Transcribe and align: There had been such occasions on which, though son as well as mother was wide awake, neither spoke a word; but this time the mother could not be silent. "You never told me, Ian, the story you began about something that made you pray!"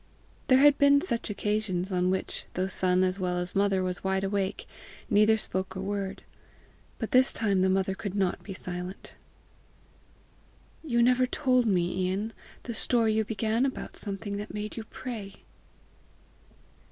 There 0.47 0.57
had 0.57 0.79
been 0.79 0.99
such 0.99 1.29
occasions 1.29 1.91
on 1.91 2.09
which, 2.09 2.45
though 2.55 2.65
son 2.65 3.03
as 3.03 3.19
well 3.19 3.37
as 3.37 3.53
mother 3.53 3.83
was 3.83 4.03
wide 4.03 4.23
awake, 4.23 4.65
neither 5.11 5.37
spoke 5.37 5.75
a 5.75 5.79
word; 5.79 6.23
but 6.97 7.11
this 7.11 7.31
time 7.31 7.61
the 7.61 7.69
mother 7.69 7.93
could 7.93 8.15
not 8.15 8.41
be 8.41 8.51
silent. 8.51 9.13
"You 10.83 11.03
never 11.03 11.27
told 11.27 11.67
me, 11.67 12.07
Ian, 12.09 12.33
the 12.63 12.73
story 12.73 13.13
you 13.13 13.23
began 13.23 13.63
about 13.63 13.95
something 13.95 14.37
that 14.37 14.55
made 14.55 14.75
you 14.75 14.85
pray!" 14.85 15.43